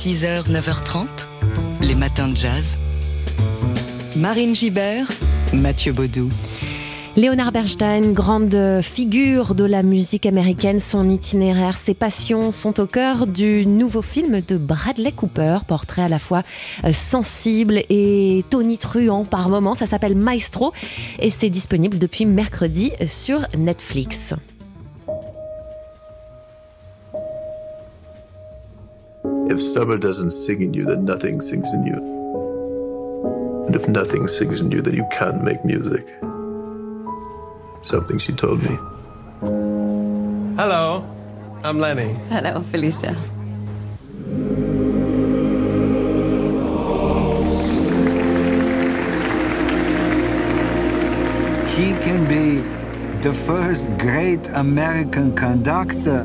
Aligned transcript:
6h, 0.00 0.50
9h30, 0.50 1.08
les 1.82 1.94
matins 1.94 2.28
de 2.28 2.34
jazz. 2.34 2.78
Marine 4.16 4.54
Gibert, 4.54 5.06
Mathieu 5.52 5.92
Baudou. 5.92 6.30
Leonard 7.18 7.52
Bernstein, 7.52 8.14
grande 8.14 8.80
figure 8.80 9.54
de 9.54 9.64
la 9.64 9.82
musique 9.82 10.24
américaine, 10.24 10.80
son 10.80 11.10
itinéraire, 11.10 11.76
ses 11.76 11.92
passions 11.92 12.50
sont 12.50 12.80
au 12.80 12.86
cœur 12.86 13.26
du 13.26 13.66
nouveau 13.66 14.00
film 14.00 14.40
de 14.40 14.56
Bradley 14.56 15.12
Cooper, 15.12 15.58
portrait 15.68 16.00
à 16.00 16.08
la 16.08 16.18
fois 16.18 16.44
euh, 16.84 16.94
sensible 16.94 17.82
et 17.90 18.42
tonitruant 18.48 19.26
par 19.26 19.50
moments. 19.50 19.74
Ça 19.74 19.86
s'appelle 19.86 20.16
Maestro 20.16 20.72
et 21.18 21.28
c'est 21.28 21.50
disponible 21.50 21.98
depuis 21.98 22.24
mercredi 22.24 22.92
sur 23.04 23.46
Netflix. 23.54 24.32
If 29.50 29.60
summer 29.60 29.98
doesn't 29.98 30.30
sing 30.30 30.62
in 30.62 30.74
you, 30.74 30.84
then 30.84 31.04
nothing 31.04 31.40
sings 31.40 31.72
in 31.72 31.84
you. 31.84 31.96
And 33.66 33.74
if 33.74 33.88
nothing 33.88 34.28
sings 34.28 34.60
in 34.60 34.70
you, 34.70 34.80
then 34.80 34.94
you 34.94 35.04
can't 35.10 35.42
make 35.42 35.64
music. 35.64 36.06
Something 37.82 38.18
she 38.18 38.32
told 38.32 38.62
me. 38.62 38.78
Hello, 40.54 41.04
I'm 41.64 41.80
Lenny. 41.80 42.12
Hello, 42.28 42.62
Felicia. 42.70 43.12
He 51.74 51.90
can 52.04 52.24
be 52.28 52.62
the 53.20 53.34
first 53.34 53.88
great 53.98 54.46
American 54.54 55.34
conductor. 55.34 56.24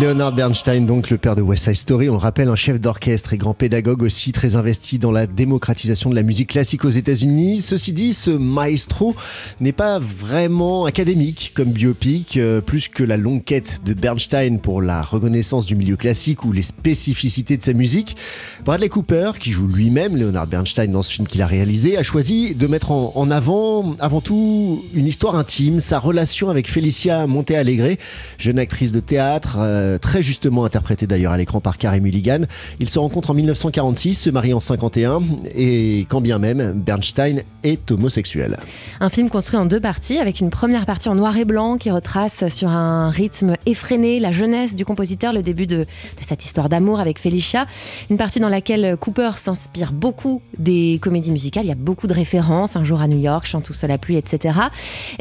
Leonard 0.00 0.32
Bernstein, 0.32 0.86
donc 0.86 1.08
le 1.08 1.18
père 1.18 1.36
de 1.36 1.40
West 1.40 1.66
Side 1.66 1.76
Story, 1.76 2.08
on 2.08 2.14
le 2.14 2.18
rappelle, 2.18 2.48
un 2.48 2.56
chef 2.56 2.80
d'orchestre 2.80 3.32
et 3.32 3.36
grand 3.36 3.54
pédagogue 3.54 4.02
aussi, 4.02 4.32
très 4.32 4.56
investi 4.56 4.98
dans 4.98 5.12
la 5.12 5.28
démocratisation 5.28 6.10
de 6.10 6.16
la 6.16 6.24
musique 6.24 6.50
classique 6.50 6.84
aux 6.84 6.90
États-Unis. 6.90 7.62
Ceci 7.62 7.92
dit, 7.92 8.12
ce 8.12 8.32
maestro 8.32 9.14
n'est 9.60 9.72
pas 9.72 10.00
vraiment 10.00 10.84
académique 10.84 11.52
comme 11.54 11.70
biopic, 11.70 12.36
euh, 12.38 12.60
plus 12.60 12.88
que 12.88 13.04
la 13.04 13.16
longue 13.16 13.44
quête 13.44 13.82
de 13.84 13.94
Bernstein 13.94 14.58
pour 14.58 14.82
la 14.82 15.00
reconnaissance 15.00 15.64
du 15.64 15.76
milieu 15.76 15.94
classique 15.94 16.44
ou 16.44 16.50
les 16.50 16.64
spécificités 16.64 17.56
de 17.56 17.62
sa 17.62 17.72
musique. 17.72 18.16
Bradley 18.64 18.88
Cooper, 18.88 19.32
qui 19.38 19.52
joue 19.52 19.68
lui-même 19.68 20.16
Leonard 20.16 20.48
Bernstein 20.48 20.90
dans 20.90 21.02
ce 21.02 21.12
film 21.12 21.28
qu'il 21.28 21.40
a 21.40 21.46
réalisé, 21.46 21.96
a 21.96 22.02
choisi 22.02 22.56
de 22.56 22.66
mettre 22.66 22.90
en, 22.90 23.12
en 23.14 23.30
avant, 23.30 23.94
avant 24.00 24.20
tout, 24.20 24.82
une 24.92 25.06
histoire 25.06 25.36
intime, 25.36 25.78
sa 25.78 26.00
relation 26.00 26.50
avec 26.50 26.68
Felicia 26.68 27.28
Montealegre, 27.28 27.96
jeune 28.38 28.58
actrice 28.58 28.90
de 28.90 29.00
théâtre. 29.00 29.58
Euh, 29.60 29.83
euh, 29.84 29.98
très 29.98 30.22
justement 30.22 30.64
interprété 30.64 31.06
d'ailleurs 31.06 31.32
à 31.32 31.38
l'écran 31.38 31.60
par 31.60 31.78
Carey 31.78 32.00
Mulligan. 32.00 32.42
Ils 32.80 32.88
se 32.88 32.98
rencontrent 32.98 33.30
en 33.30 33.34
1946, 33.34 34.14
se 34.14 34.30
marient 34.30 34.54
en 34.54 34.60
51 34.60 35.22
et 35.54 36.06
quand 36.08 36.20
bien 36.20 36.38
même 36.38 36.72
Bernstein 36.74 37.42
est 37.62 37.90
homosexuel. 37.90 38.56
Un 39.00 39.10
film 39.10 39.30
construit 39.30 39.58
en 39.58 39.66
deux 39.66 39.80
parties 39.80 40.18
avec 40.18 40.40
une 40.40 40.50
première 40.50 40.86
partie 40.86 41.08
en 41.08 41.14
noir 41.14 41.36
et 41.36 41.44
blanc 41.44 41.78
qui 41.78 41.90
retrace 41.90 42.48
sur 42.48 42.68
un 42.68 43.10
rythme 43.10 43.56
effréné 43.66 44.20
la 44.20 44.32
jeunesse 44.32 44.74
du 44.74 44.84
compositeur, 44.84 45.32
le 45.32 45.42
début 45.42 45.66
de, 45.66 45.86
cette 46.20 46.44
histoire 46.44 46.68
d'amour 46.68 47.00
avec 47.00 47.18
Felicia. 47.18 47.66
Une 48.10 48.16
partie 48.16 48.40
dans 48.40 48.48
laquelle 48.48 48.96
Cooper 48.98 49.30
s'inspire 49.36 49.92
beaucoup 49.92 50.42
des 50.58 50.98
comédies 51.00 51.30
musicales. 51.30 51.64
Il 51.64 51.68
y 51.68 51.72
a 51.72 51.76
beaucoup 51.76 52.06
de 52.06 52.14
références, 52.14 52.76
Un 52.76 52.84
jour 52.84 53.00
à 53.00 53.08
New 53.08 53.20
York, 53.20 53.46
Chant 53.46 53.60
tout 53.60 53.72
seul 53.72 53.84
la 53.88 53.98
pluie, 53.98 54.16
etc. 54.16 54.58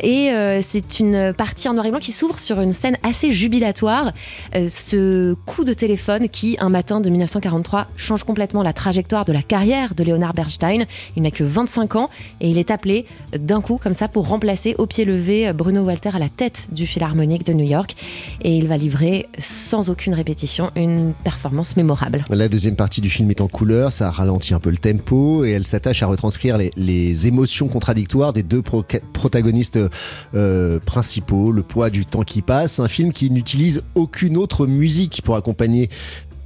Et 0.01 0.31
euh, 0.31 0.61
c'est 0.61 0.99
une 0.99 1.33
partie 1.33 1.67
en 1.67 1.73
noir 1.73 1.85
et 1.85 1.91
blanc 1.91 1.99
qui 1.99 2.11
s'ouvre 2.11 2.39
sur 2.39 2.61
une 2.61 2.73
scène 2.73 2.97
assez 3.03 3.31
jubilatoire 3.31 4.11
ce 4.69 5.33
coup 5.45 5.63
de 5.63 5.73
téléphone 5.73 6.29
qui, 6.29 6.57
un 6.59 6.69
matin 6.69 7.01
de 7.01 7.09
1943, 7.09 7.87
change 7.95 8.23
complètement 8.23 8.63
la 8.63 8.73
trajectoire 8.73 9.25
de 9.25 9.33
la 9.33 9.41
carrière 9.41 9.95
de 9.95 10.03
Leonard 10.03 10.33
Bernstein. 10.33 10.85
Il 11.15 11.23
n'a 11.23 11.31
que 11.31 11.43
25 11.43 11.95
ans 11.95 12.09
et 12.41 12.49
il 12.49 12.57
est 12.57 12.71
appelé 12.71 13.05
d'un 13.37 13.61
coup 13.61 13.79
comme 13.81 13.93
ça 13.93 14.07
pour 14.07 14.27
remplacer 14.27 14.75
au 14.77 14.85
pied 14.85 15.05
levé 15.05 15.51
Bruno 15.53 15.81
Walter 15.81 16.11
à 16.13 16.19
la 16.19 16.29
tête 16.29 16.69
du 16.71 16.85
Philharmonique 16.85 17.45
de 17.45 17.53
New 17.53 17.65
York. 17.65 17.95
Et 18.41 18.55
il 18.55 18.67
va 18.67 18.77
livrer 18.77 19.27
sans 19.37 19.89
aucune 19.89 20.13
répétition 20.13 20.71
une 20.75 21.13
performance 21.23 21.75
mémorable. 21.75 22.23
La 22.29 22.47
deuxième 22.47 22.75
partie 22.75 23.01
du 23.01 23.09
film 23.09 23.29
est 23.31 23.41
en 23.41 23.47
couleur, 23.47 23.91
ça 23.91 24.11
ralentit 24.11 24.53
un 24.53 24.59
peu 24.59 24.69
le 24.69 24.77
tempo 24.77 25.45
et 25.45 25.51
elle 25.51 25.65
s'attache 25.65 26.03
à 26.03 26.07
retranscrire 26.07 26.57
les, 26.57 27.27
émotions 27.27 27.67
contradictoires 27.67 28.33
des 28.33 28.43
deux 28.43 28.61
pro 28.61 28.83
protagonistes 29.13 29.79
euh, 30.35 30.79
principaux, 30.79 31.51
le 31.51 31.63
poids 31.63 31.89
du 31.89 32.05
temps 32.05 32.23
qui 32.23 32.41
passe. 32.41 32.79
Un 32.79 32.87
film 32.87 33.11
qui 33.11 33.29
n'utilise 33.29 33.83
aucune 33.95 34.35
autre 34.35 34.42
autre 34.43 34.67
musique 34.67 35.21
pour 35.23 35.35
accompagner 35.35 35.89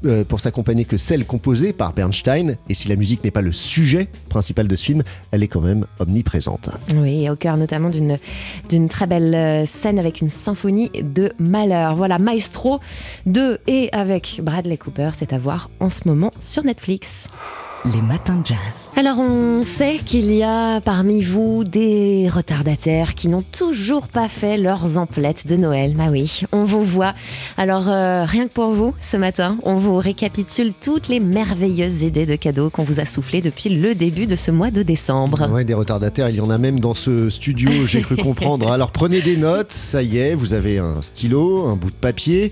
euh, 0.06 0.24
pour 0.24 0.40
s'accompagner 0.40 0.85
que 0.85 0.96
celle 0.96 1.25
composée 1.25 1.74
par 1.74 1.91
Bernstein. 1.91 2.56
Et 2.69 2.75
si 2.75 2.88
la 2.88 2.96
musique 2.96 3.24
n'est 3.24 3.31
pas 3.31 3.41
le 3.41 3.52
sujet 3.52 4.08
principal 4.30 4.68
de 4.68 4.75
ce 4.75 4.85
film, 4.85 5.03
elle 5.31 5.41
est 5.41 5.47
quand 5.47 5.59
même 5.59 5.88
omniprésente. 5.97 6.69
Oui, 6.94 7.28
au 7.28 7.35
cœur 7.35 7.58
notamment 7.58 7.90
d'une, 7.90 8.90
très 8.90 9.08
belle 9.08 9.34
euh, 9.34 9.66
scène 9.66 9.97
avec 9.97 10.22
une 10.22 10.30
symphonie 10.30 10.91
de 11.02 11.34
malheur. 11.40 11.96
Voilà, 11.96 12.19
Maestro 12.19 12.80
2 13.25 13.58
et 13.66 13.90
avec 13.91 14.40
Bradley 14.44 14.78
Cooper, 14.78 15.09
c'est 15.14 15.34
à 15.34 15.40
voir 15.40 15.72
en 15.79 15.90
ce 15.90 16.02
moment 16.06 16.31
sur 16.40 16.64
Netflix 16.64 17.25
les 17.85 18.01
matins 18.01 18.38
de 18.38 18.45
jazz. 18.45 18.91
Alors 18.95 19.19
on 19.19 19.63
sait 19.63 19.97
qu'il 20.05 20.31
y 20.31 20.43
a 20.43 20.81
parmi 20.81 21.21
vous 21.21 21.63
des 21.63 22.29
retardataires 22.29 23.15
qui 23.15 23.27
n'ont 23.27 23.43
toujours 23.43 24.07
pas 24.07 24.27
fait 24.27 24.57
leurs 24.57 24.97
emplettes 24.97 25.47
de 25.47 25.55
Noël. 25.55 25.93
Bah 25.95 26.07
oui, 26.09 26.41
on 26.51 26.66
vous 26.66 26.83
voit. 26.83 27.13
Alors 27.57 27.87
euh, 27.87 28.25
rien 28.25 28.47
que 28.47 28.53
pour 28.53 28.71
vous, 28.71 28.93
ce 29.01 29.17
matin, 29.17 29.57
on 29.63 29.75
vous 29.75 29.95
récapitule 29.95 30.73
toutes 30.73 31.07
les 31.07 31.19
merveilleuses 31.19 32.03
idées 32.03 32.25
de 32.25 32.35
cadeaux 32.35 32.69
qu'on 32.69 32.83
vous 32.83 32.99
a 32.99 33.05
soufflées 33.05 33.41
depuis 33.41 33.69
le 33.69 33.95
début 33.95 34.27
de 34.27 34.35
ce 34.35 34.51
mois 34.51 34.71
de 34.71 34.83
décembre. 34.83 35.49
Ouais, 35.49 35.63
des 35.63 35.73
retardataires, 35.73 36.29
il 36.29 36.35
y 36.35 36.41
en 36.41 36.49
a 36.49 36.57
même 36.57 36.79
dans 36.79 36.95
ce 36.95 37.29
studio, 37.29 37.85
j'ai 37.85 38.01
cru 38.01 38.17
comprendre. 38.17 38.71
Alors 38.71 38.91
prenez 38.91 39.21
des 39.21 39.37
notes, 39.37 39.71
ça 39.71 40.03
y 40.03 40.17
est, 40.17 40.35
vous 40.35 40.53
avez 40.53 40.79
un 40.79 41.01
stylo, 41.01 41.67
un 41.67 41.75
bout 41.75 41.91
de 41.91 41.95
papier. 41.95 42.51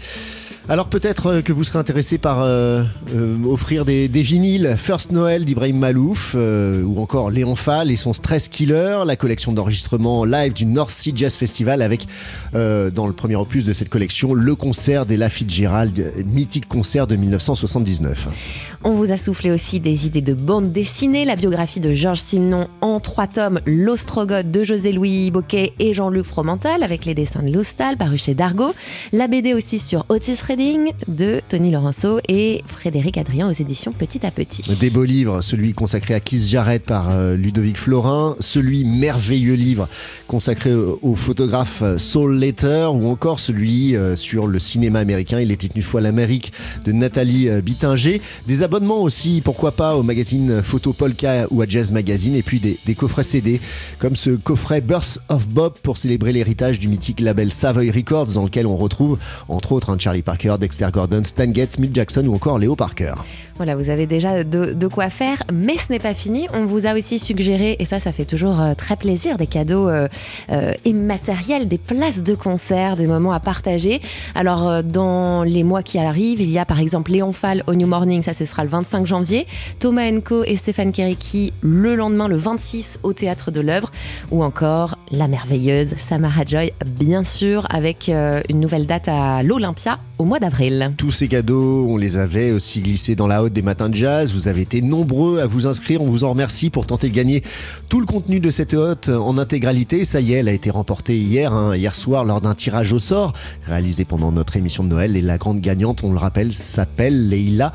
Alors 0.68 0.88
peut-être 0.88 1.28
euh, 1.28 1.42
que 1.44 1.54
vous 1.54 1.64
serez 1.64 1.78
intéressé 1.78 2.18
par 2.18 2.42
euh, 2.42 2.82
euh, 3.14 3.38
offrir 3.46 3.86
des, 3.86 4.08
vinyles 4.08 4.76
First 4.78 5.12
Noël 5.12 5.46
d'Ibrahim 5.46 5.78
Malouf 5.78 6.34
ou 6.34 7.00
encore 7.00 7.30
Léon 7.30 7.56
Fall 7.56 7.92
et 7.92 7.96
son 7.96 8.14
Stress 8.14 8.48
Killer, 8.48 9.00
la 9.06 9.16
collection 9.16 9.52
d'enregistrement 9.52 10.26
live 10.26 10.54
du 10.54 10.66
North 10.66 10.90
Sea 10.90 11.14
Jazz 11.16 11.36
Festival 11.36 11.82
avec 11.82 12.08
dans 12.54 13.08
le 13.08 13.14
premier 13.14 13.36
opus 13.36 13.66
de 13.66 13.74
cette 13.74 13.90
collection 13.90 14.34
le 14.34 14.56
concert 14.56 15.06
des 15.06 15.30
Fitzgerald, 15.30 16.14
mythique 16.26 16.68
concert 16.68 17.08
de 17.08 17.16
1979. 17.16 18.65
On 18.88 18.92
vous 18.92 19.12
a 19.12 19.18
soufflé 19.18 19.50
aussi 19.50 19.80
des 19.80 20.06
idées 20.06 20.22
de 20.22 20.36
bande 20.36 20.72
dessinée, 20.72 21.26
la 21.26 21.36
biographie 21.36 21.80
de 21.80 21.96
Georges 21.96 22.20
Simenon 22.20 22.68
en 22.82 23.00
trois 23.00 23.26
tomes, 23.26 23.60
L'Ostrogoth 23.66 24.52
de 24.52 24.64
José-Louis 24.64 25.32
Boquet 25.32 25.74
et 25.80 25.92
Jean-Luc 25.96 26.24
Fromental 26.24 26.84
avec 26.84 27.04
les 27.06 27.16
dessins 27.16 27.42
de 27.42 27.52
Lostal 27.52 27.98
paru 27.98 28.20
chez 28.20 28.36
Dargaud, 28.36 28.76
la 29.12 29.28
BD 29.28 29.56
aussi 29.56 29.80
sur 29.80 30.06
Otis 30.10 30.38
de 31.08 31.42
Tony 31.50 31.72
Laurenceau 31.72 32.20
et 32.30 32.64
Frédéric 32.68 33.18
Adrien 33.18 33.50
aux 33.50 33.54
éditions 33.54 33.92
Petit 33.92 34.24
à 34.24 34.30
Petit. 34.30 34.62
Des 34.80 34.92
beaux 34.92 35.04
livres, 35.04 35.42
celui 35.42 35.74
consacré 35.74 36.14
à 36.14 36.20
Keith 36.20 36.46
Jarrett 36.46 36.84
par 36.84 37.10
euh, 37.10 37.36
Ludovic 37.36 37.78
Florin, 37.78 38.36
celui 38.40 38.86
merveilleux 38.86 39.56
livre 39.56 39.90
consacré 40.28 40.72
au 40.76 41.16
photographe 41.16 41.82
Saul 41.98 42.38
Letter 42.38 42.88
ou 42.94 43.10
encore 43.10 43.40
celui 43.40 43.96
euh, 43.96 44.16
sur 44.16 44.46
le 44.46 44.60
cinéma 44.60 45.00
américain 45.00 45.40
Il 45.40 45.52
était 45.52 45.70
une 45.76 45.82
fois 45.82 46.02
l'Amérique 46.02 46.54
de 46.86 46.92
Nathalie 46.92 47.50
euh, 47.50 47.62
Bittinger. 47.62 48.22
Abonnements 48.76 49.04
aussi, 49.04 49.42
pourquoi 49.42 49.72
pas, 49.72 49.96
au 49.96 50.04
magazine 50.04 50.62
Photo 50.62 50.92
Polka 50.92 51.48
ou 51.50 51.62
à 51.62 51.66
Jazz 51.66 51.94
Magazine 51.94 52.36
et 52.36 52.44
puis 52.44 52.60
des, 52.60 52.96
coffrets 52.96 53.24
CD 53.24 53.62
comme 54.00 54.18
ce 54.18 54.32
coffret 54.32 54.82
Birth 54.82 55.20
of 55.30 55.48
Bob 55.48 55.76
pour 55.82 55.98
célébrer 55.98 56.34
l'héritage 56.34 56.78
du 56.78 56.90
mythique 56.90 57.22
label 57.22 57.54
Savoy 57.54 57.90
Records 57.90 58.34
dans 58.34 58.44
lequel 58.44 58.68
on 58.68 58.76
retrouve 58.76 59.18
entre 59.48 59.72
autres 59.72 59.92
un 59.92 59.98
Charlie 59.98 60.24
Parker 60.24 60.56
Dexter 60.60 60.90
Gordon, 60.92 61.24
Stan 61.24 61.54
Getz, 61.54 61.80
Mill 61.80 61.92
Jackson 61.94 62.26
ou 62.26 62.36
encore 62.36 62.60
Léo 62.60 62.76
Parker. 62.76 63.14
Voilà, 63.58 63.78
vous 63.78 63.90
avez 63.90 64.06
déjà 64.06 64.44
de, 64.44 64.88
quoi 64.88 65.10
faire, 65.10 65.42
mais 65.54 65.78
ce 65.78 65.90
n'est 65.90 66.00
pas 66.00 66.14
fini. 66.14 66.46
On 66.54 66.66
vous 66.66 66.86
a 66.86 66.94
aussi 66.94 67.20
suggéré, 67.20 67.78
et 67.80 67.86
ça, 67.86 68.02
ça 68.02 68.12
fait 68.12 68.26
toujours 68.26 68.60
euh, 68.60 68.74
très 68.74 68.98
plaisir, 68.98 69.38
des 69.38 69.48
cadeaux 69.48 69.88
euh, 69.88 70.10
euh, 70.52 70.74
immatériels, 70.84 71.70
des 71.70 71.78
places 71.78 72.22
de 72.22 72.36
concert, 72.36 72.98
des 72.98 73.08
moments 73.08 73.32
à 73.32 73.40
partager. 73.40 74.02
Alors, 74.36 74.84
dans 74.84 75.44
les 75.44 75.64
mois 75.64 75.84
qui 75.84 76.00
arrivent, 76.00 76.42
il 76.42 76.50
y 76.50 76.60
a 76.60 76.66
par 76.66 76.82
exemple 76.82 77.12
Léon 77.12 77.32
Fall 77.32 77.64
au 77.68 77.76
New 77.76 77.88
Morning, 77.88 78.22
ça 78.24 78.34
ce 78.34 78.44
sera 78.44 78.65
le 78.66 78.72
25 78.72 79.06
janvier, 79.06 79.46
Thomas 79.80 80.12
Enco 80.12 80.44
et 80.44 80.56
Stéphane 80.56 80.92
Keriki 80.92 81.54
le 81.62 81.96
lendemain, 81.96 82.28
le 82.28 82.38
26 82.38 83.00
au 83.04 83.14
Théâtre 83.14 83.52
de 83.52 83.62
l'œuvre, 83.62 83.92
ou 84.32 84.44
encore 84.44 84.98
la 85.12 85.28
merveilleuse 85.28 85.94
Samara 85.98 86.46
Joy, 86.46 86.74
bien 86.98 87.24
sûr, 87.24 87.68
avec 87.70 88.10
une 88.10 88.60
nouvelle 88.60 88.88
date 88.88 89.08
à 89.08 89.44
l'Olympia 89.44 90.00
au 90.18 90.26
mois 90.26 90.40
d'avril. 90.40 90.94
Tous 90.98 91.12
ces 91.12 91.28
cadeaux, 91.28 91.86
on 91.88 91.98
les 91.98 92.18
avait 92.18 92.52
aussi 92.52 92.80
glissés 92.80 93.16
dans 93.16 93.28
la 93.28 93.36
internautes 93.36 93.54
des 93.54 93.62
matins 93.62 93.90
de 93.90 93.96
jazz. 93.96 94.34
Vous 94.34 94.48
avez 94.48 94.62
été 94.62 94.82
nombreux 94.82 95.40
à 95.40 95.46
vous 95.46 95.68
inscrire. 95.68 96.02
On 96.02 96.08
vous 96.08 96.24
en 96.24 96.30
remercie 96.32 96.70
pour 96.70 96.88
tenter 96.88 97.10
de 97.10 97.14
gagner 97.14 97.44
tout 97.90 98.00
le 98.00 98.06
contenu 98.06 98.40
de 98.40 98.50
cette 98.50 98.74
hôte 98.74 99.10
en 99.10 99.38
intégralité. 99.38 100.06
Ça 100.06 100.22
y 100.22 100.34
est, 100.34 100.38
elle 100.38 100.48
a 100.48 100.54
été 100.54 100.70
remportée 100.70 101.18
hier, 101.18 101.54
hein, 101.54 101.76
hier 101.76 101.96
soir, 101.96 102.26
lors 102.26 102.42
d'un 102.42 102.56
tirage 102.56 102.94
au 102.94 103.00
sort 103.00 103.34
réalisé 103.68 104.06
pendant 104.06 104.32
notre 104.32 104.58
émission 104.58 104.84
de 104.84 104.90
Noël. 104.90 105.18
Et 105.18 105.22
la 105.22 105.38
grande 105.38 105.60
gagnante, 105.60 106.04
on 106.04 106.12
le 106.12 106.18
rappelle, 106.18 106.54
s'appelle 106.54 107.30
Leila 107.30 107.74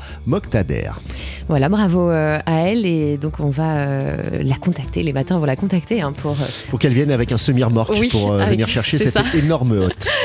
Voilà, 1.47 1.69
bravo 1.69 2.09
euh, 2.09 2.39
à 2.45 2.67
elle. 2.67 2.85
Et 2.85 3.17
donc, 3.17 3.39
on 3.39 3.49
va 3.49 3.77
euh, 3.77 4.11
la 4.41 4.55
contacter. 4.55 5.03
Les 5.03 5.13
matins, 5.13 5.35
on 5.35 5.39
va 5.39 5.47
la 5.47 5.55
contacter 5.55 6.01
hein, 6.01 6.13
pour. 6.13 6.35
Pour 6.69 6.79
qu'elle 6.79 6.93
vienne 6.93 7.11
avec 7.11 7.31
un 7.31 7.37
semi-remorque 7.37 7.93
Oui, 7.99 8.09
pour 8.09 8.31
euh, 8.31 8.39
avec- 8.39 8.51
venir 8.53 8.69
chercher 8.69 8.97
cette 8.97 9.13
ça. 9.13 9.23
énorme 9.37 9.71
hôte. 9.83 10.07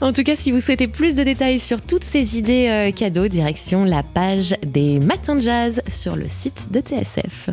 En 0.00 0.12
tout 0.12 0.24
cas, 0.24 0.34
si 0.34 0.50
vous 0.50 0.58
souhaitez 0.60 0.88
plus 0.88 1.14
de 1.14 1.22
détails 1.22 1.60
sur 1.60 1.80
toutes 1.80 2.02
ces 2.02 2.36
idées 2.36 2.66
euh, 2.68 2.90
cadeaux, 2.90 3.28
direction 3.28 3.84
la 3.84 4.02
page 4.02 4.56
des 4.66 4.98
matins 4.98 5.36
de 5.36 5.42
jazz 5.42 5.80
sur 5.88 6.16
le 6.16 6.24
site 6.28 6.72
de 6.72 6.80
TSF. 6.80 7.50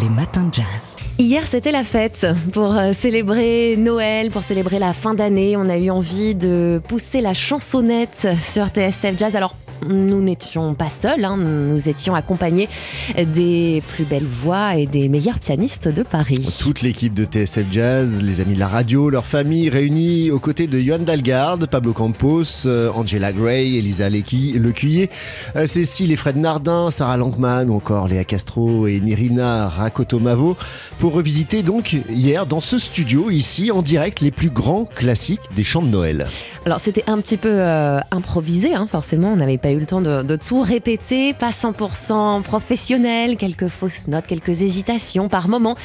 Les 0.00 0.08
matins 0.08 0.44
de 0.44 0.54
jazz. 0.54 0.96
Hier, 1.18 1.46
c'était 1.46 1.72
la 1.72 1.84
fête 1.84 2.26
pour 2.52 2.74
euh, 2.74 2.92
célébrer 2.92 3.74
Noël, 3.76 4.30
pour 4.30 4.44
célébrer 4.44 4.78
la 4.78 4.94
fin 4.94 5.12
d'année. 5.14 5.56
On 5.58 5.68
a 5.68 5.76
eu 5.76 5.90
envie 5.90 6.34
de 6.34 6.80
pousser 6.88 7.20
la 7.20 7.34
chansonnette 7.34 8.28
sur 8.40 8.68
TSF 8.68 9.18
Jazz. 9.18 9.36
Alors, 9.36 9.54
nous 9.86 10.22
n'étions 10.22 10.74
pas 10.74 10.90
seuls, 10.90 11.24
hein. 11.24 11.36
nous 11.36 11.88
étions 11.88 12.14
accompagnés 12.14 12.68
des 13.16 13.82
plus 13.94 14.04
belles 14.04 14.24
voix 14.24 14.76
et 14.76 14.86
des 14.86 15.08
meilleurs 15.08 15.38
pianistes 15.38 15.88
de 15.88 16.02
Paris. 16.02 16.58
Toute 16.60 16.82
l'équipe 16.82 17.14
de 17.14 17.24
TSF 17.24 17.66
Jazz, 17.70 18.22
les 18.22 18.40
amis 18.40 18.54
de 18.54 18.60
la 18.60 18.68
radio, 18.68 19.10
leur 19.10 19.26
famille 19.26 19.68
réunis 19.68 20.30
aux 20.30 20.38
côtés 20.38 20.66
de 20.66 20.78
Johan 20.78 20.98
Dalgarde, 20.98 21.66
Pablo 21.66 21.92
Campos, 21.92 22.66
euh, 22.66 22.90
Angela 22.94 23.32
Gray, 23.32 23.76
Elisa 23.76 24.08
Lecuyer, 24.10 25.10
euh, 25.56 25.66
Cécile 25.66 26.12
et 26.12 26.16
Fred 26.16 26.36
Nardin, 26.36 26.90
Sarah 26.90 27.16
Lankman 27.16 27.68
ou 27.68 27.74
encore 27.74 28.08
Léa 28.08 28.24
Castro 28.24 28.86
et 28.86 29.00
Nirina 29.00 29.68
Rakotomavo 29.68 30.56
pour 30.98 31.12
revisiter 31.12 31.62
donc 31.62 31.96
hier 32.10 32.46
dans 32.46 32.60
ce 32.60 32.78
studio 32.78 33.30
ici 33.30 33.70
en 33.70 33.82
direct 33.82 34.20
les 34.20 34.30
plus 34.30 34.50
grands 34.50 34.84
classiques 34.84 35.40
des 35.54 35.64
chants 35.64 35.82
de 35.82 35.88
Noël. 35.88 36.26
Alors 36.68 36.80
c'était 36.80 37.04
un 37.06 37.18
petit 37.22 37.38
peu 37.38 37.48
euh, 37.48 37.98
improvisé, 38.10 38.74
hein, 38.74 38.86
forcément, 38.86 39.32
on 39.32 39.36
n'avait 39.36 39.56
pas 39.56 39.70
eu 39.70 39.78
le 39.78 39.86
temps 39.86 40.02
de, 40.02 40.20
de 40.20 40.36
tout 40.36 40.60
répéter, 40.60 41.32
pas 41.32 41.48
100% 41.48 42.42
professionnel, 42.42 43.38
quelques 43.38 43.68
fausses 43.68 44.06
notes, 44.06 44.26
quelques 44.26 44.60
hésitations 44.60 45.30
par 45.30 45.48
moment, 45.48 45.76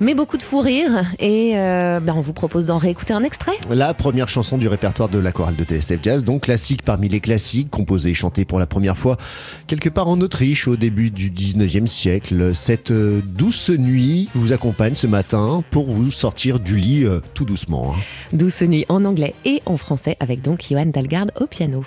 mais 0.00 0.14
beaucoup 0.14 0.38
de 0.38 0.42
fou 0.42 0.60
rire 0.60 1.04
et 1.18 1.52
euh, 1.58 2.00
ben, 2.00 2.14
on 2.16 2.20
vous 2.20 2.32
propose 2.32 2.66
d'en 2.66 2.78
réécouter 2.78 3.12
un 3.12 3.22
extrait. 3.22 3.52
La 3.70 3.94
première 3.94 4.28
chanson 4.28 4.58
du 4.58 4.66
répertoire 4.66 5.08
de 5.08 5.18
la 5.18 5.30
chorale 5.32 5.56
de 5.56 5.64
TSF 5.64 6.00
Jazz, 6.02 6.24
donc 6.24 6.42
classique 6.42 6.82
parmi 6.82 7.08
les 7.08 7.20
classiques, 7.20 7.70
composée 7.70 8.10
et 8.10 8.14
chantée 8.14 8.44
pour 8.44 8.58
la 8.58 8.66
première 8.66 8.96
fois 8.96 9.18
quelque 9.66 9.88
part 9.88 10.08
en 10.08 10.20
Autriche 10.20 10.66
au 10.68 10.76
début 10.76 11.10
du 11.10 11.30
19e 11.30 11.86
siècle. 11.86 12.54
Cette 12.54 12.90
euh, 12.90 13.20
douce 13.24 13.70
nuit 13.70 14.28
vous 14.34 14.52
accompagne 14.52 14.94
ce 14.96 15.06
matin 15.06 15.62
pour 15.70 15.86
vous 15.86 16.10
sortir 16.10 16.58
du 16.60 16.76
lit 16.76 17.04
euh, 17.04 17.20
tout 17.34 17.44
doucement. 17.44 17.94
hein. 17.94 18.00
Douce 18.32 18.62
nuit 18.62 18.86
en 18.88 19.04
anglais 19.04 19.34
et 19.44 19.62
en 19.66 19.76
français 19.76 20.16
avec 20.20 20.42
donc 20.42 20.64
Johan 20.68 20.86
Dalgarde 20.86 21.32
au 21.40 21.46
piano. 21.46 21.84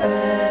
God's. 0.00 0.43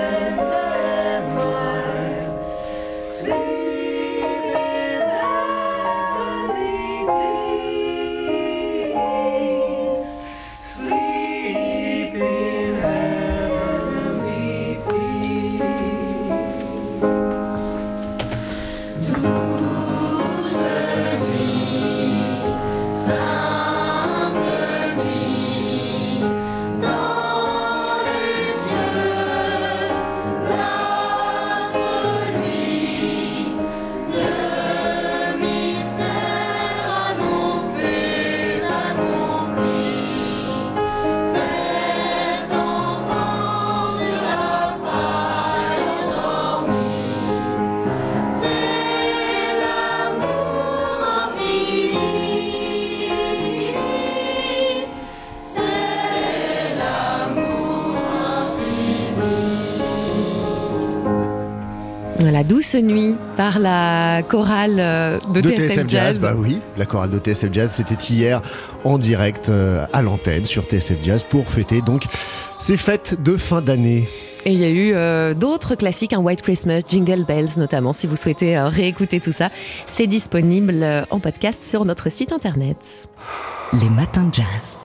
Douce 62.44 62.76
nuit 62.76 63.16
par 63.38 63.60
la 63.60 64.22
chorale 64.24 64.78
euh, 64.80 65.20
de, 65.34 65.42
TSF, 65.42 65.88
Jazz. 65.88 66.20
bah 66.20 66.34
oui, 66.36 66.60
la 66.78 66.86
chorale 66.86 67.10
de 67.10 67.20
TSF 67.20 67.52
Jazz, 67.52 67.72
c'était 67.72 67.96
hier 67.96 68.42
en 68.84 68.98
direct 68.98 69.50
euh, 69.50 69.86
à 69.94 70.02
l'antenne 70.02 70.46
sur 70.46 70.64
TSF 70.64 70.98
Jazz 71.04 71.24
pour 71.24 71.48
fêter 71.48 71.82
donc 71.82 72.04
ces 72.60 72.78
fêtes 72.78 73.22
de 73.22 73.38
fin 73.38 73.62
d'année. 73.62 74.08
Et 74.46 74.52
il 74.52 74.60
y 74.60 74.66
a 74.66 74.70
eu 74.70 74.94
euh, 74.94 75.34
d'autres 75.34 75.76
classiques, 75.76 76.14
un 76.14 76.20
White 76.20 76.42
Christmas, 76.42 76.82
Jingle 76.88 77.24
Bells 77.24 77.58
notamment, 77.58 77.94
si 77.94 78.08
vous 78.08 78.16
souhaitez 78.16 78.58
euh, 78.58 78.68
réécouter 78.68 79.20
tout 79.20 79.32
ça. 79.32 79.50
C'est 79.86 80.08
disponible 80.08 80.84
euh, 80.84 81.04
en 81.10 81.20
podcast 81.20 81.64
sur 81.64 81.86
notre 81.86 82.10
site 82.10 82.34
internet. 82.34 82.78
Les 83.74 83.90
matins 83.90 84.26
de 84.26 84.34
jazz. 84.34 84.78